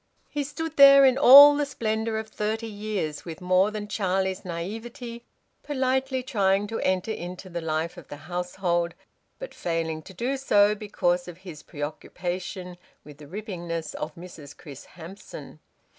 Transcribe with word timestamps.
He 0.29 0.43
stood 0.43 0.77
there 0.77 1.05
in 1.05 1.15
all 1.15 1.55
the 1.55 1.63
splendour 1.63 2.17
of 2.17 2.27
thirty 2.27 2.65
years, 2.65 3.23
with 3.23 3.39
more 3.39 3.69
than 3.69 3.87
Charlie's 3.87 4.43
naivete, 4.43 5.23
politely 5.61 6.23
trying 6.23 6.65
to 6.69 6.79
enter 6.79 7.11
into 7.11 7.51
the 7.51 7.61
life 7.61 7.97
of 7.97 8.07
the 8.07 8.15
household, 8.25 8.95
but 9.37 9.53
failing 9.53 10.01
to 10.01 10.13
do 10.15 10.37
so 10.37 10.73
because 10.73 11.27
of 11.27 11.37
his 11.45 11.61
preoccupation 11.61 12.79
with 13.03 13.19
the 13.19 13.27
rippingness 13.27 13.93
of 13.93 14.15
Mrs 14.15 14.57
Chris 14.57 14.85
Hamson. 14.85 15.59